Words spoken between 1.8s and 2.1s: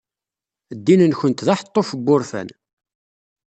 n